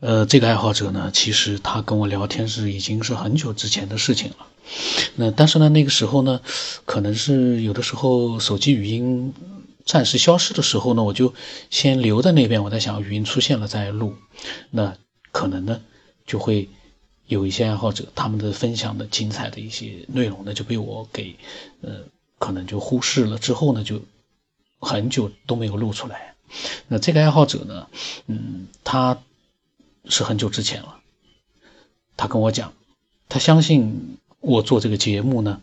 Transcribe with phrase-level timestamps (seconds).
[0.00, 4.46] 呃，这个爱好者呢，其实他跟我聊天是已经是很久之前的事情了。
[5.16, 6.40] 那但是呢，那个时候呢，
[6.86, 9.34] 可能是有的时候手机语音
[9.84, 11.34] 暂时消失的时候呢，我就
[11.68, 12.64] 先留在那边。
[12.64, 14.14] 我在想，语音出现了再录。
[14.70, 14.96] 那
[15.32, 15.82] 可能呢，
[16.26, 16.70] 就会
[17.26, 21.36] 有一些爱好者他们的分享的精彩的一些内容呢，就被我给
[21.82, 22.04] 呃，
[22.38, 23.38] 可能就忽视了。
[23.38, 24.00] 之后呢，就
[24.78, 26.36] 很久都没有录出来。
[26.88, 27.86] 那这个爱好者呢，
[28.28, 29.18] 嗯，他。
[30.06, 30.96] 是很久之前了，
[32.16, 32.72] 他跟我讲，
[33.28, 35.60] 他相信我做这个节目呢，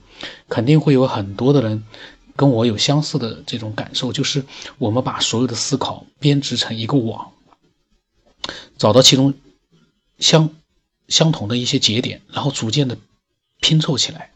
[0.48, 1.84] 肯定会有很多的人
[2.36, 4.46] 跟我有相似的这种感受，就是
[4.77, 7.32] 我们把所有的思考编织成一个网，
[8.77, 9.34] 找到其中
[10.20, 10.49] 相
[11.08, 12.98] 相同的一些节点，然后逐渐的
[13.60, 14.32] 拼凑起来，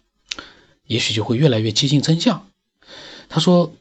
[0.87, 2.47] 也许就会越来越接近真相。
[3.29, 3.71] 他说：“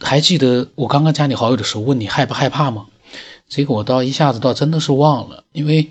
[0.00, 2.88] 还记得我刚刚加你好友的时候问你害不害怕吗？”
[3.54, 5.90] 这个我倒一下子倒真的是忘了，因为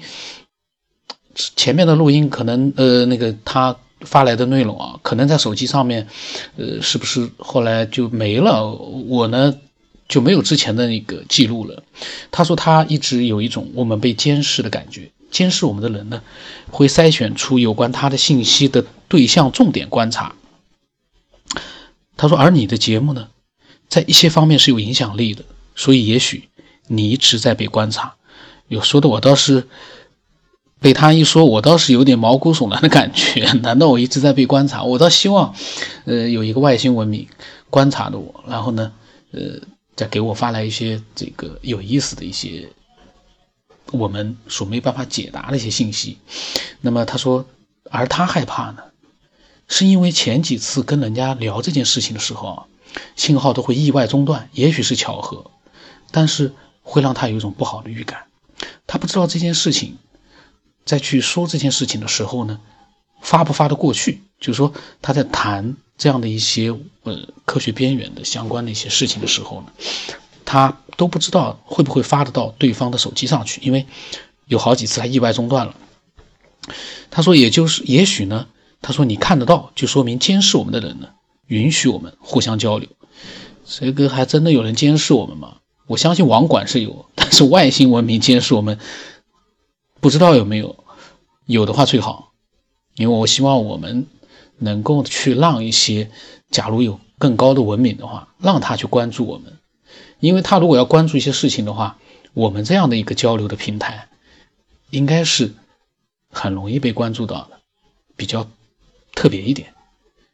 [1.55, 6.07] 前面的录音可能呃那个他发来的内容啊，可能在手机上面，
[6.57, 8.71] 呃是不是后来就没了？
[8.71, 9.55] 我呢
[10.07, 11.83] 就没有之前的那个记录了。
[12.31, 16.23] 他说他一直有一种我们被监视的感觉，监视我们的人呢
[16.71, 20.33] 会筛选出有关他的信息的对象，重点观察。
[22.17, 23.27] 他说，而你的节目呢，
[23.87, 25.43] 在一些方面是有影响力的，
[25.75, 26.49] 所以也许。
[26.93, 28.15] 你一直在被观察，
[28.67, 29.65] 有说的我倒是
[30.81, 33.49] 被他一说，我倒是有点毛骨悚然的感觉。
[33.63, 34.83] 难道我一直在被观察？
[34.83, 35.55] 我倒希望，
[36.03, 37.25] 呃，有一个外星文明
[37.69, 38.91] 观察的我，然后呢，
[39.31, 39.39] 呃，
[39.95, 42.67] 再给我发来一些这个有意思的一些
[43.91, 46.17] 我们所没办法解答的一些信息。
[46.81, 47.45] 那么他说，
[47.89, 48.83] 而他害怕呢，
[49.69, 52.65] 是因为前几次跟人家聊这件事情的时候啊，
[53.15, 55.51] 信号都会意外中断，也许是巧合，
[56.11, 56.53] 但是。
[56.91, 58.25] 会让他有一种不好的预感，
[58.85, 59.97] 他不知道这件事情，
[60.83, 62.59] 在去说这件事情的时候呢，
[63.21, 64.23] 发不发得过去？
[64.41, 69.67] 就是说他在谈这样的一些呃科学边缘的相关的一些事情的时候呢，
[70.43, 73.85] 他都不知道会不会发得到对方的手机上去，因为
[74.47, 75.73] 有好几次他意外中断了。
[77.09, 78.47] 他说，也就是也许呢，
[78.81, 81.07] 他说你看得到，就说明监视我们的人呢，
[81.47, 82.89] 允许我们互相交流。
[83.65, 85.55] 这个还真的有人监视我们吗？
[85.87, 88.79] 我相信网管是有，但是外星文明监视我们，
[89.99, 90.85] 不知道有没有，
[91.45, 92.31] 有的话最好，
[92.95, 94.07] 因为我希望我们
[94.57, 96.09] 能够去让一些，
[96.49, 99.57] 假如有更高的文明的话，让他去关注我们，
[100.21, 101.97] 因为他如果要关注一些事情的话，
[102.33, 104.07] 我们这样的一个交流的平台，
[104.91, 105.53] 应该是
[106.29, 107.59] 很容易被关注到的，
[108.15, 108.47] 比较
[109.13, 109.73] 特别一点，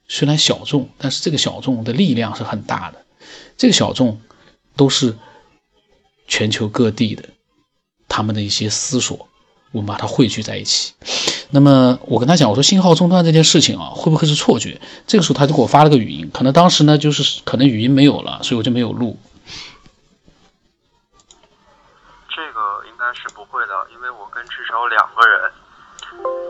[0.08, 3.06] 虽然小众，但是这个小众的力量是很大的，
[3.58, 4.22] 这个小众
[4.76, 5.18] 都是。
[6.28, 7.24] 全球各地的
[8.08, 9.28] 他们的一些思索，
[9.72, 10.94] 我们把它汇聚在一起。
[11.50, 14.80] 那么我跟他讲，我说信号中断这件事情啊，会不会是错觉？
[15.08, 19.18] 这个时候他就给我发了个语音，可能当时呢就是可能语音没有了，所以我就没有录。
[22.30, 25.52] 这个应该是不会的，因为我跟至少两个人，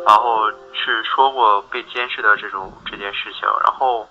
[0.05, 4.07] 然后去说过被监视的这种这件事情，然后。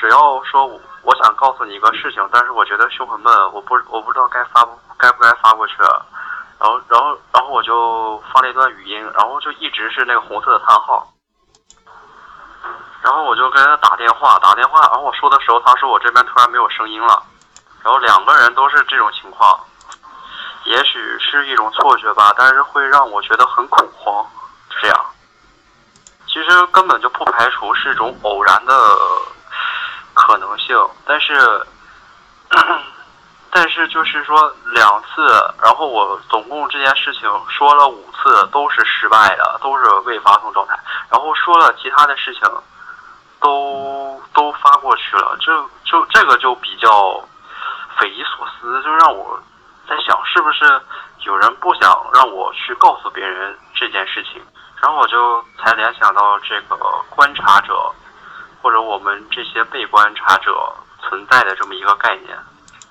[0.00, 0.64] 只要说
[1.02, 11.04] 我想告诉你一个事情，但是我觉得胸很闷，我不我不知道该发不该不该发过去，然后然后然后我就发了一段语音，然后就一直是那个红色的叹号，
[13.02, 17.20] 然后我就跟他打电话打电话，然后我说的时候，他说我这边突然没有声音了，
[17.82, 19.58] 然后两个人都是这种情况，
[20.64, 24.24] 也许是一种错觉吧，但是会让我觉得很恐慌，
[24.70, 25.04] 就这样，
[26.28, 28.72] 其实根本就不排除是一种偶然的。
[30.18, 31.66] 可能性，但是，
[33.50, 40.76] 但是就是说两次，然后我总共这件事情说了五次都是失败的，都是未发送状态，
[41.08, 42.42] 然后说了其他的事情，
[43.40, 47.22] 都都发过去了，这就这个就比较
[47.96, 49.40] 匪夷所思，就让我
[49.88, 50.82] 在想是不是
[51.20, 54.42] 有人不想让我去告诉别人这件事情，
[54.82, 56.76] 然后我就才联想到这个
[57.08, 57.74] 观察者。
[58.60, 62.36] 或者我们这些被观察者存在的这么一个概念，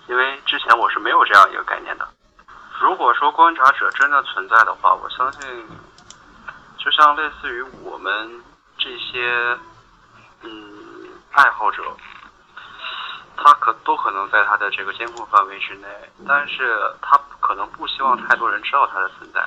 [0.08, 2.08] 因为之前我是没有这样一个概念的。
[2.80, 5.68] 如果说观察者真的存在的话，我相信，
[6.78, 8.44] 就像类似于我们
[8.78, 9.58] 这些
[10.44, 11.84] 嗯爱好者，
[13.36, 15.88] 他可都可能在他的这个监控范围之内，
[16.28, 19.42] 但是他可能不希望太多人知道他的存在。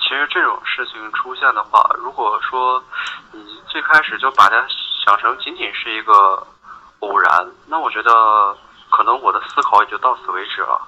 [0.00, 2.82] 其实这种事情出现的话，如果说
[3.32, 4.66] 你最开始就把它。
[5.08, 6.46] 养成仅仅是一个
[7.00, 8.54] 偶然，那我觉得
[8.90, 10.78] 可能我的思考也就到此为止了。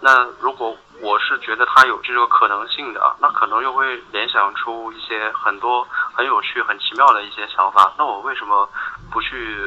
[0.00, 7.92] 那如果我是觉得它有这个可能性的，那可能又会联想出一些很多很有趣、很奇妙的一些想法。
[7.98, 8.68] 那我为什么
[9.10, 9.58] 不去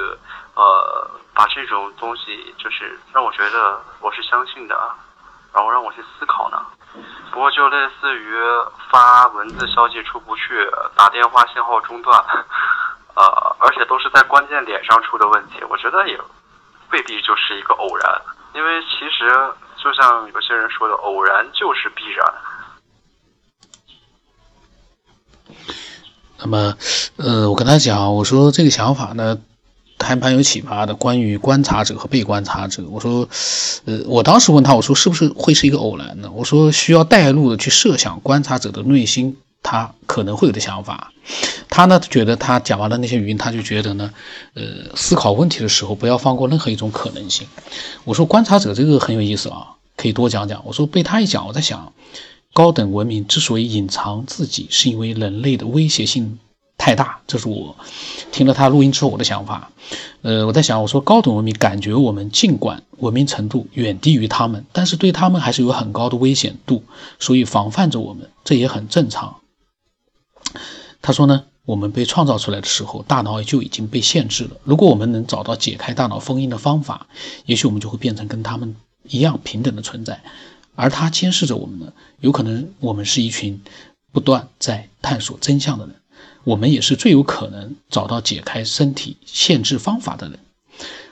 [0.56, 4.75] 呃把这种东西，就是让我觉得我是相信的，
[5.53, 6.65] 然后让我去思考呢？
[7.33, 8.39] 不过就类似于
[8.89, 12.24] 发文字消息出不去，打电话信号中断，
[13.15, 16.19] 呃，而且都是在关键点上出的问题，我觉得也
[16.92, 18.21] 未必就是一个偶然，
[18.54, 19.31] 因为其实
[19.81, 22.33] 就像有些人说的，偶然就是必然。
[26.39, 26.77] 那么，
[27.15, 29.39] 呃，我跟他讲，我说这个想法呢。
[30.00, 32.83] 还蛮有启发的，关于观察者和被观察者。
[32.89, 33.25] 我说，
[33.86, 36.30] 呃，我当时问他，我说是不是会是一个偶然呢？
[36.33, 41.12] 我说需要带入的去设想观察者的内心，他可能会有的想法。
[41.69, 44.13] 他呢觉得他讲完了那些语音，他就觉得呢，
[44.54, 44.63] 呃，
[44.95, 47.48] 思考问题的时候不要放过任何一种可能性。
[48.04, 50.62] 我说观察者这个很有意思啊，可以多讲讲。
[50.65, 51.94] 我说被他一讲，我在想，
[52.54, 56.38] 高等文明之所以隐藏自己，是因为人类的威胁性。
[56.75, 57.75] 太大，这是我
[58.31, 59.71] 听了他录音之后我的想法。
[60.21, 66.83] 呃，我在想，我说高等文明感觉我们尽管文明程度远低于他们，但是对他们还是有很高的危险度，
[67.19, 69.38] 所以防范着我们，这也很正常。
[71.03, 74.51] 他说呢，我们被创造出来的时候，大脑就已经被限制了。
[74.63, 77.07] 如果我们能找到解开大脑封印的方法，
[77.45, 78.73] 也许我们就会变成跟他们
[79.09, 80.23] 一样平等的存在。
[80.75, 81.91] 而他监视着我们呢，
[82.21, 83.61] 有可能我们是一群
[84.13, 85.94] 不断在探索真相的人。
[86.45, 90.39] 我们也是最有可能找到解开身体限制方法的人，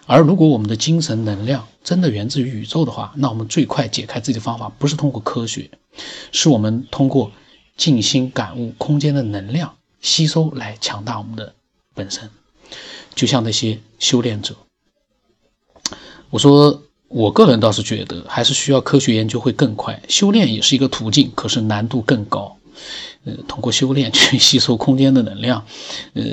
[0.06, 5.70] 而如果我们的精神能量真的源自于宇宙的话，那我们最快解开自己的方法不是通过科学，
[6.32, 7.32] 是我们通过
[7.78, 11.54] 静心感悟空间的能量吸收来强大我们的
[11.96, 12.30] 本身。
[13.14, 14.56] 就像那些修炼者，
[16.30, 22.58] 我说我个人倒是觉得还是需要科学研究会更快，修炼也是一个途径，可是难度更高。
[23.26, 25.66] 呃，通过修炼去吸收空间的能量，
[26.14, 26.24] 呃，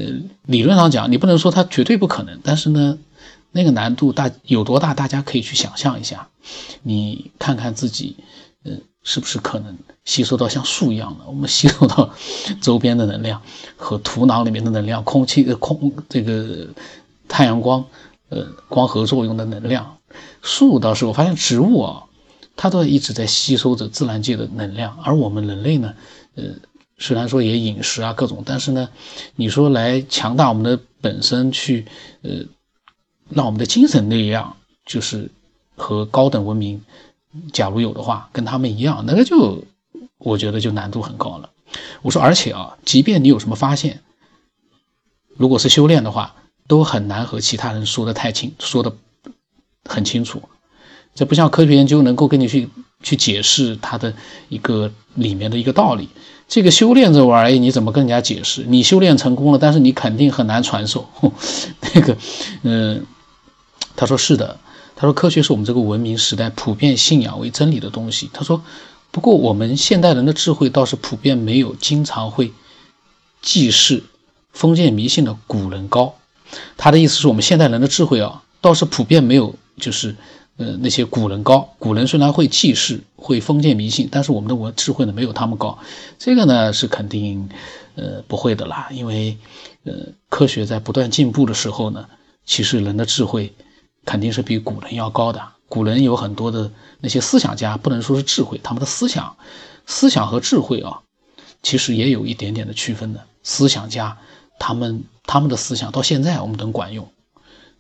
[0.47, 2.97] 理论上讲，你不能说它绝对不可能，但是呢，
[3.51, 6.29] 那个难度大有多大，大家可以去想象一下。
[6.83, 8.17] 你看看自己，
[8.63, 8.73] 呃，
[9.11, 9.75] 是不是可能
[10.05, 11.25] 吸收到像树一样的？
[11.27, 12.11] 我们吸收到
[12.61, 13.41] 周边的能量
[13.75, 16.67] 和土壤里面的能量、空气的、空这个
[17.27, 17.83] 太阳光，
[18.29, 19.97] 呃，光合作用的能量。
[20.43, 22.05] 树倒是我发现植物啊，
[22.55, 25.95] 它都一直在吸收着自然界的能量，而我们人类呢，
[26.35, 26.45] 呃。
[27.01, 28.89] 虽然说也饮食啊各种，但是呢，
[29.37, 31.87] 你说来强大我们的本身，去
[32.23, 32.45] 呃，
[33.29, 35.31] 让我们的精神力量就是
[35.77, 36.83] 和高等文明，
[37.53, 39.65] 假如有的话，跟他们一样，那个就
[40.19, 41.51] 我觉得就难度很高了。
[42.03, 44.01] 我说，而且啊，即便你有什么发现，
[45.37, 46.35] 如果是修炼的话，
[46.67, 48.93] 都很难和其他人说的太清，说的
[49.85, 50.43] 很清楚。
[51.15, 52.69] 这不像科学研究能够跟你去
[53.03, 54.15] 去解释它的
[54.49, 56.09] 一个里面的一个道理。
[56.47, 58.65] 这个修炼这玩意，你怎么跟人家解释？
[58.67, 61.09] 你修炼成功了，但是你肯定很难传授。
[61.95, 62.17] 那个，
[62.63, 63.05] 嗯，
[63.97, 64.59] 他说是的，
[65.01, 68.29] 他说科学是我们这个文明时代普遍信仰为真理的东西。
[68.33, 68.61] 他说，
[69.13, 72.53] 不过我们现代人的智慧倒是普遍没有经常会
[73.41, 74.03] 祭祀
[74.53, 76.17] 封建迷信的古人高。
[76.77, 80.17] 他的意思是我们现代人的智慧啊，倒是普遍没有就是。
[80.61, 85.79] 呃，那些古人高，古人虽然会记事，会封建迷信，但是我们的文智慧呢没有他们高，
[86.19, 87.49] 这个呢是肯定，
[87.95, 89.39] 呃不会的啦，因为，
[89.85, 89.93] 呃
[90.29, 92.09] 科学在不断进步的时候呢，
[92.45, 93.53] 其实人的智慧
[94.09, 95.39] 肯定是比古人要高的。
[95.69, 99.37] 古人有很多的那些思想家，不能说是智慧，他们的思想，
[99.85, 101.03] 思想和智慧啊，
[101.63, 103.27] 其实也有一点点的区分的。
[103.43, 104.17] 思想家
[104.59, 107.13] 他们他们的思想到现在我们能管用，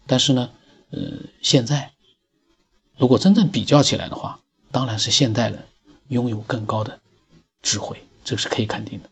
[0.06, 0.50] 但是呢，
[0.90, 0.98] 呃
[1.40, 1.92] 现在。
[2.98, 5.64] 如果真正比较起来的话，当然是现代人
[6.08, 6.98] 拥有更高的
[7.62, 9.08] 智慧，这是可以肯定的。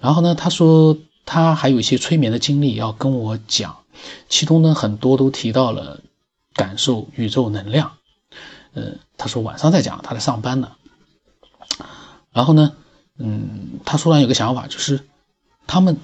[0.00, 3.76] 然后呢，他说他还有一些催眠的经历要跟我讲，
[4.30, 6.00] 其中呢很多都提到了
[6.58, 7.92] 感受宇宙能量。
[8.74, 10.72] 呃，他说晚上再讲，他在上班呢。
[12.32, 12.76] 然后呢，
[13.16, 15.06] 嗯，他突然有个想法，就是
[15.66, 15.96] 他们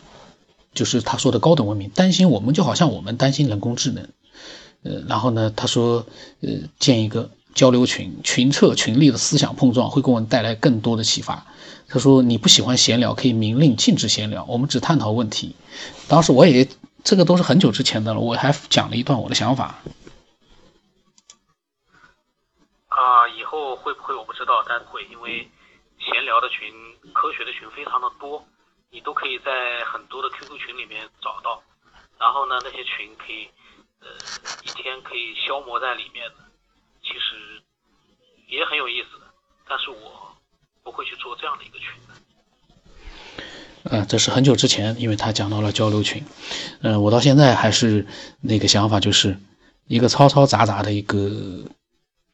[0.73, 4.09] 就是他说的高等文明担心我们，就好像我们担心人工智能。
[4.85, 6.07] 呃，然后呢，他说，
[6.41, 11.47] 呃，建一个交流群，群策群力的思想碰撞会给我们带来更多的启发。
[11.89, 15.55] 他说，你不喜欢闲聊，可以明令禁止闲聊，我们只探讨问题。
[16.09, 16.67] 当时我也，
[17.05, 19.79] 这个都是很久之前的了，我还讲了一段我的想法。
[22.89, 25.49] 啊，以后会不会我不知道，但会，因为
[25.99, 26.75] 闲聊的群、
[27.13, 28.45] 科学的群非常的多，
[28.91, 31.63] 你都可以在很多的 QQ 群里面找到。
[32.19, 33.49] 然后呢，那些群可以。
[34.01, 34.11] 呃，
[34.63, 36.35] 一天可以消磨在里面的，
[37.03, 37.63] 其实
[38.49, 39.25] 也很有意思的。
[39.67, 40.37] 但是我
[40.83, 42.13] 不会去做这样的一个群的。
[43.85, 46.23] 呃，这是很久之前，因为他讲到了交流群，
[46.83, 48.07] 嗯，我到现在还是
[48.43, 49.41] 那个想法，就是
[49.87, 51.65] 一个嘈嘈杂杂的一个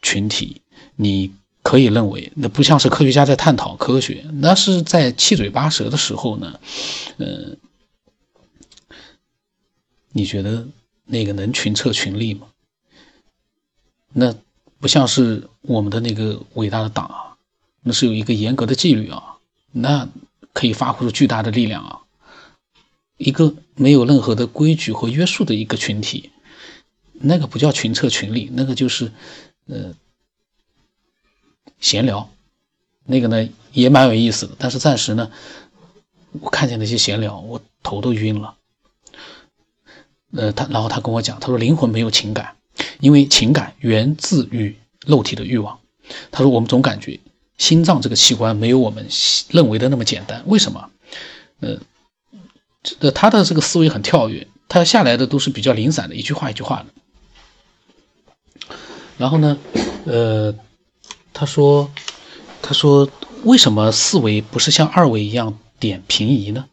[0.03, 0.63] 群体，
[0.97, 6.61] 你可以认为那不像是科学家在探讨科学，那是在七嘴八舌的时候呢，
[7.19, 7.57] 嗯，
[10.13, 10.67] 你觉得
[11.05, 12.47] 那个能群策群力吗？
[14.13, 14.35] 那
[14.79, 17.37] 不像是我们的那个伟大的党啊，
[17.83, 19.37] 那是有一个严格的纪律啊，
[19.73, 20.09] 那。
[20.53, 22.01] 可以发挥出巨大的力量啊！
[23.19, 26.33] 一个没有任何的规矩和约束的一个群体，
[27.13, 29.13] 那个不叫群策群力，那个就是
[29.69, 29.95] 呃
[31.81, 32.31] 闲聊。
[33.05, 35.31] 那个呢也蛮有意思的，但是暂时呢，
[36.41, 38.55] 我看见那些闲聊，我头都晕了。
[40.33, 42.57] 呃，他然后他跟我讲，他说灵魂没有情感，
[43.01, 45.79] 因为情感源自于肉体的欲望。
[46.31, 47.21] 他说我们总感觉。
[47.59, 49.07] 心脏这个器官没有我们
[49.51, 50.89] 认为的那么简单，为什么？
[51.61, 51.77] 呃，
[52.83, 56.87] 这他的这个思维很跳跃，他下来的都是比较零散的，一句话一句话的。
[59.19, 59.59] 然后呢，
[60.07, 60.55] 呃，
[61.33, 61.91] 他说，
[62.63, 63.09] 他说
[63.45, 66.67] 为什么四维不是像二维一样点平移呢？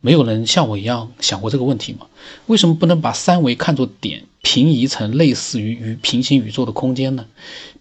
[0.00, 2.06] 没有人像我一样想过这个问题吗？
[2.46, 7.26] 为什么不能把三维看作点平移成类似于与平行宇宙的空间呢？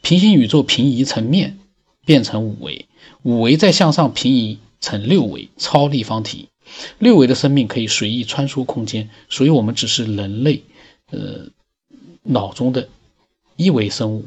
[0.02, 1.60] 平行宇宙平移成面。
[2.08, 2.86] 变成五维，
[3.24, 6.50] 五维再向上平移成六维超立方体，
[7.00, 10.62] 六维的生命可以随意穿梭空间，所以我们只是人类，
[11.10, 11.48] 呃，
[12.22, 12.88] 脑中的
[13.56, 14.26] 一维生物。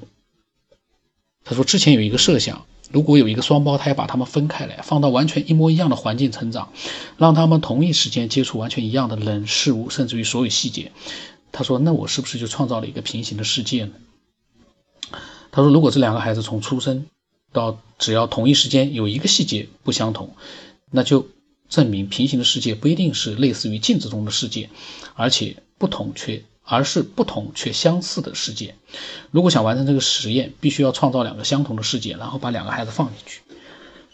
[1.48, 6.72] 他说之前有一个设想，如果有一个双胞胎把他们分开来，放到完全一模一样的环境成长，
[7.16, 10.92] 让他们同一时间接触完全一样的人事物，甚至于所有细节，
[11.50, 13.92] 他说那我是不是就创造了一个平行的世界呢？
[15.50, 17.06] 他说如果这两个孩子从出生。
[17.50, 20.36] 到只要同一时间有一个细节不相同，
[20.90, 21.28] 那就
[21.70, 24.68] 证明平行的世界不一定是类似于镜子中的世界，
[25.14, 28.74] 而且不同却而是不同却相似的世界。
[29.30, 33.40] 如果想完成这个实验，必须要创造两个相同的世界，然后把两个孩子放进去。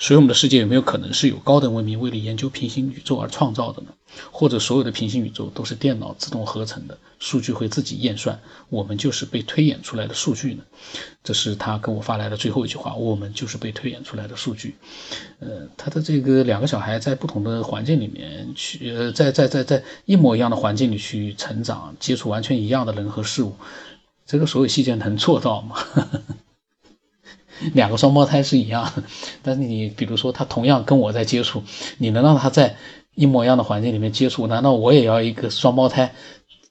[0.05, 3.89] 所以我们的世界有没有可能是有高等文明为了研究平行宇宙而创造的呢？
[4.31, 10.63] 或者所有的平行宇宙都是电脑自动合成的，数据会自己验算，我们就是被推演出来的数据呢？
[11.23, 14.75] 这是他跟我发来的最后一句话：我们就是被推演出来的数据。
[15.39, 23.55] 呃，他的这个两个小孩在不同的环境里面去，呃，在在在在一模一样的环境里去成长，接触完全一样的人和事物，
[24.27, 25.77] 这个所有细节能做到吗？
[27.73, 28.93] 两个双胞胎是一样，
[29.43, 31.63] 但是你比如说他同样跟我在接触，
[31.99, 32.77] 你能让他在
[33.15, 36.15] 一模一样的环境里面接触，难道我也要一个双胞胎？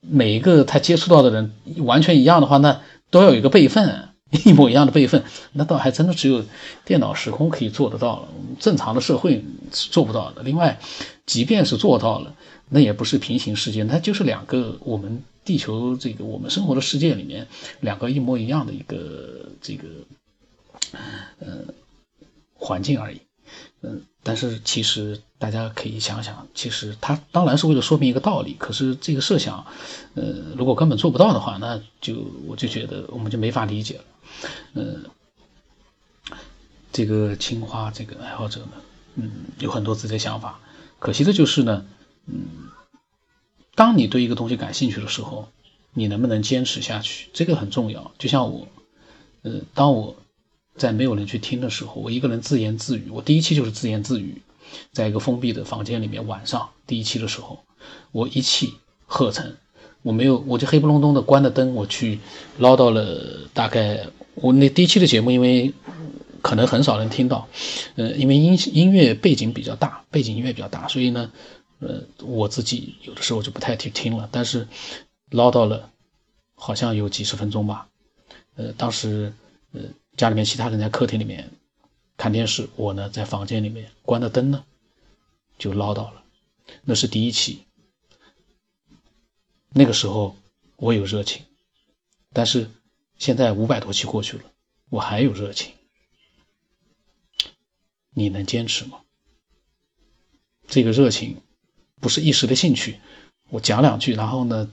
[0.02, 4.10] 每一个他接触到的人完全一样的话，那都要有一个备份，
[4.46, 5.24] 一模一样的备份，
[5.54, 6.44] 那倒还真的只有
[6.84, 8.28] 电脑时空可以做得到了，
[8.60, 10.44] 正常的社会是做不到的。
[10.44, 10.78] 另外，
[11.26, 12.36] 即便是做到了，
[12.70, 17.48] 那也不是平行世界，那就是两个我们地球这个我们生活的世界里面
[17.80, 19.84] 两个一模一样的一个这个。
[21.40, 21.66] 呃，
[22.54, 23.22] 环境而已，
[23.82, 29.66] 嗯，但是其实大家可以想想，其实他当然是为了说明一个道理，可是这个设想，
[30.16, 30.24] 呃，
[30.56, 34.04] 如果根本做不到的话，那就我就觉得我们就没法理解了，
[34.74, 35.06] 嗯，
[36.92, 38.72] 这个青花这个爱好者呢，
[39.16, 40.60] 嗯，有很多自己的想法，
[41.00, 41.86] 可惜的就是呢，
[42.28, 42.70] 嗯，
[43.76, 45.50] 当你对一个东西感兴趣的时候，
[45.94, 48.12] 你能不能坚持下去，这个很重要。
[48.18, 48.68] 就像我，
[49.42, 50.16] 呃，当我。
[50.76, 53.10] 在没有人去听的时候，我一个人自言自语。
[53.12, 54.42] 我第一期就是自言自语，
[54.92, 56.26] 在一个封闭的房间里面。
[56.26, 57.64] 晚上第一期的时候，
[58.12, 58.74] 我一气
[59.06, 59.56] 呵成，
[60.02, 62.20] 我没有，我就黑不隆咚的关了灯，我去
[62.58, 65.72] 唠叨了大概我那第一期的节目，因为
[66.42, 67.48] 可能很少人听到，
[67.96, 71.32] 呃，因为音音乐背景比较大，背景音乐比较大，所以呢，
[71.80, 74.28] 呃，我自己有的时候就不太去听了。
[74.32, 74.68] 但是
[75.30, 75.92] 唠叨了
[76.56, 77.88] 好像有几十分钟吧，
[78.56, 79.32] 呃，当时
[79.74, 79.82] 呃。
[80.16, 81.52] 家里面其他人在客厅里面
[82.18, 84.64] 看电视，我呢在房间里面关着灯呢，
[85.58, 86.24] 就唠叨了。
[86.84, 87.66] 那是第一期，
[89.70, 90.36] 那个时候
[90.76, 91.44] 我有热情，
[92.32, 92.70] 但是
[93.18, 94.44] 现在五百多期过去了，
[94.90, 95.74] 我还有热情。
[98.12, 99.02] 你能坚持吗？
[100.68, 101.42] 这个热情
[102.00, 103.00] 不是一时的兴趣，
[103.50, 104.72] 我讲两句，然后呢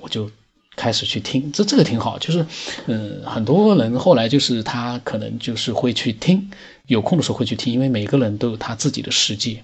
[0.00, 0.30] 我就。
[0.74, 2.46] 开始去听，这这个挺好，就是，
[2.86, 6.50] 嗯，很多人后来就是他可能就是会去听，
[6.86, 9.62] 有空的时候会去听，因为每个人都有他自己的世界，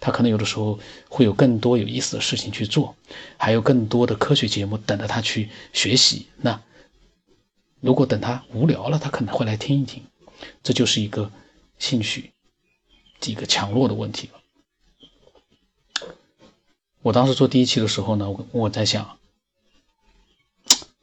[0.00, 2.94] 他可能有的时候会有更多有意思的事情去做，
[3.38, 6.26] 还有更多的科学节目等着他去学习。
[6.36, 6.60] 那
[7.80, 10.02] 如果等他无聊了，他可能会来听一听，
[10.62, 11.30] 这就是一个
[11.78, 12.32] 兴趣
[13.24, 14.40] 一个强弱的问题了。
[17.02, 19.16] 我当时做第一期的时候呢，我我在想，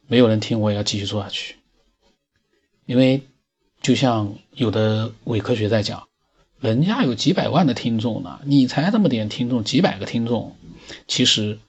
[0.08, 1.54] 没有人听，我也要继续做下去，
[2.86, 3.22] 因为
[3.80, 6.08] 就像有的伪科学在讲，
[6.58, 10.56] 人家有几百万的听众呢，你才这么点听众，几百个听众，
[11.06, 11.60] 其实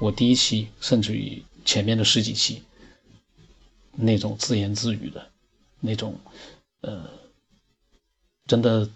[0.00, 2.62] 我第一期甚至于前面的十几期。
[3.94, 5.30] 那种自言自语的，
[5.78, 6.18] 那种，
[6.80, 7.10] 呃，
[8.46, 8.88] 真的，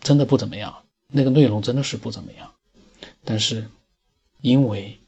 [0.00, 0.84] 真的不怎么样。
[1.08, 2.54] 那个内容真的是不怎么样。
[3.26, 3.68] 但是，
[4.40, 4.99] 因为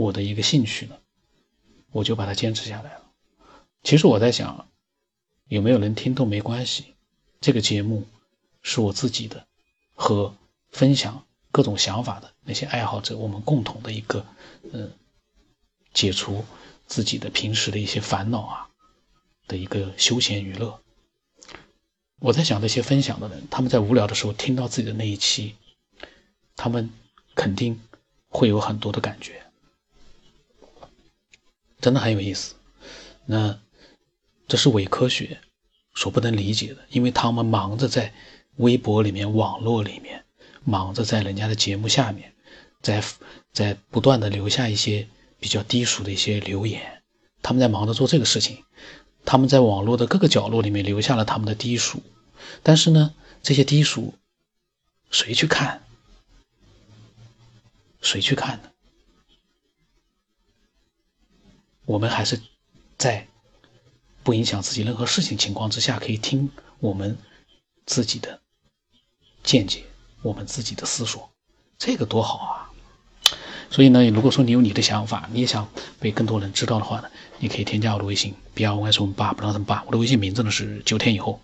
[0.00, 0.96] 我的一个兴趣呢，
[1.90, 3.10] 我就把它坚持下来了。
[3.82, 4.68] 其实我在想，
[5.48, 6.94] 有没有人听都没关系。
[7.40, 8.06] 这个节目
[8.62, 9.46] 是我自己的，
[9.94, 10.34] 和
[10.70, 14.26] 分享各种想法的那些爱好者，我们共同的一个，
[14.72, 14.92] 嗯，
[15.92, 16.44] 解除。
[16.86, 18.68] 自己的平时的一些烦恼啊，
[19.46, 20.80] 的一个休闲娱乐。
[22.18, 25.54] 我在想，那些分享的人，他们在无聊的时候听到自己的那一期，
[26.56, 26.90] 他们
[27.36, 27.80] 肯定
[28.28, 29.40] 会有很多的感觉，
[31.80, 32.54] 真的很有意思。
[33.26, 33.58] 那
[34.48, 35.40] 这是伪科学
[35.94, 38.12] 所不能理解的，因为他们忙着在
[38.56, 40.24] 微博里面、网络里面，
[40.64, 42.32] 忙着在人家的节目下面，
[42.82, 43.02] 在
[43.52, 45.08] 在不断的留下一些。
[45.42, 47.02] 比较低俗的一些留言，
[47.40, 48.62] 他们在忙着做这个事情，
[49.24, 52.02] 他们在网络的各个角落里面留下了他们的低俗，
[52.62, 54.12] 但是呢，这些低俗
[55.10, 55.82] 谁去看？
[58.02, 58.69] 谁去看呢？
[61.90, 62.40] 我们还是
[62.96, 63.26] 在
[64.22, 67.18] 不影响自己任何事情情况之下，可以听我们
[67.84, 68.40] 自己的
[69.42, 69.84] 见解，
[70.22, 71.28] 我们自己的思索，
[71.78, 72.69] 这个多好啊！
[73.70, 75.68] 所以呢，如果说你有你的想法，你也想
[76.00, 77.08] 被更多人知道的话呢，
[77.38, 79.84] 你可以添加我的微信，B R Y S O N 八，不知道怎么八。
[79.86, 81.40] 我的微信名字呢是九天以后。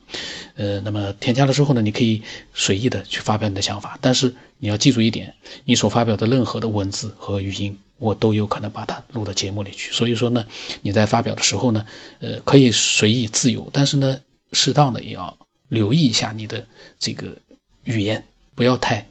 [0.56, 5.34] 呃，那么添加了之后呢，你可以随意的去发表你的想法，但是你要记住一点，
[5.64, 9.92] 你所发表的任何的文字和语音，我都有可能把它录到节目里去。
[9.92, 10.44] 所以说呢，
[10.82, 11.86] 你在发表的时候呢，
[12.18, 14.18] 呃，可以随意自由，但是呢，
[14.50, 16.66] 适当的也要留意一下你的
[16.98, 17.36] 这个
[17.84, 18.24] 语言，
[18.56, 19.06] 不要太。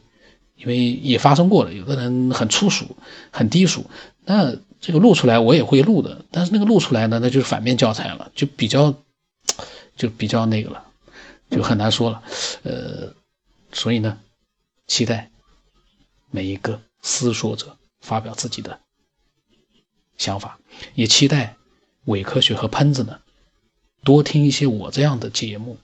[0.56, 2.96] 因为也发生过了，有的人很粗俗、
[3.30, 3.86] 很低俗，
[4.24, 8.96] 那这个录出来我也会录的，但是那个录出来呢，那就是反面教材了，就比较，
[9.98, 10.86] 就比较那个了，
[11.50, 12.24] 就很难说了。
[12.64, 13.14] 呃，
[13.74, 14.18] 所以呢，
[14.88, 15.30] 期待
[16.32, 18.80] 每一个思索者发表自己的
[20.18, 20.58] 想法，
[20.94, 21.58] 也期待
[22.06, 23.20] 伪科学和喷子呢
[24.04, 25.78] 多听一些我这样的节目，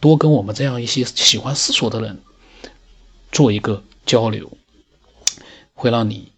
[0.00, 2.22] 多跟我们这样一些喜欢思索的人
[3.30, 3.84] 做一个。
[4.06, 4.56] 交流
[5.74, 6.32] 会让你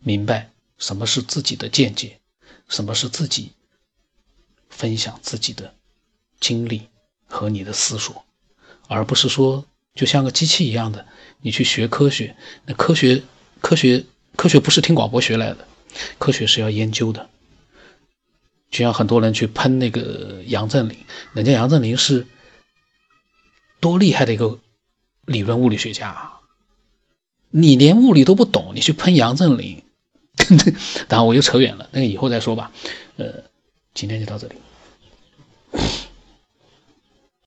[0.00, 2.20] 明白什么是自己的见解，
[2.68, 3.52] 什么是自己
[4.68, 5.74] 分享自己的
[6.38, 6.88] 经历
[7.26, 8.24] 和你的思索，
[8.86, 11.06] 而不是说就像个机器一样的，
[11.40, 13.22] 你去学科学，那科学
[13.60, 14.04] 科学
[14.36, 15.66] 科学不是听广播学来的，
[16.18, 17.30] 科学是要研究的。
[18.70, 20.98] 就像很多人去喷那个杨振宁，
[21.32, 22.26] 人家杨振宁是
[23.80, 24.58] 多厉害的一个
[25.24, 26.40] 理论物理学家啊！
[27.56, 29.80] 你连物理都不懂，你去喷杨振宁，
[31.08, 32.72] 然后我又扯远了，那个以后再说吧。
[33.16, 33.32] 呃，
[33.94, 34.56] 今天就到这里。